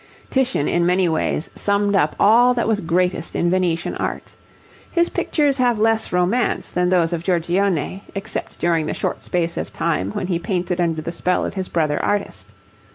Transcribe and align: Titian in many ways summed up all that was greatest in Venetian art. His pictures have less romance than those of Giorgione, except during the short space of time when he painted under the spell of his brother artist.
Titian 0.31 0.67
in 0.67 0.83
many 0.83 1.07
ways 1.07 1.51
summed 1.53 1.95
up 1.95 2.15
all 2.19 2.55
that 2.55 2.67
was 2.67 2.81
greatest 2.81 3.35
in 3.35 3.51
Venetian 3.51 3.93
art. 3.97 4.35
His 4.89 5.09
pictures 5.09 5.57
have 5.57 5.77
less 5.77 6.11
romance 6.11 6.69
than 6.69 6.89
those 6.89 7.13
of 7.13 7.23
Giorgione, 7.23 8.01
except 8.15 8.57
during 8.57 8.87
the 8.87 8.95
short 8.95 9.21
space 9.21 9.57
of 9.57 9.71
time 9.71 10.09
when 10.13 10.25
he 10.25 10.39
painted 10.39 10.81
under 10.81 11.03
the 11.03 11.11
spell 11.11 11.45
of 11.45 11.53
his 11.53 11.69
brother 11.69 12.03
artist. 12.03 12.51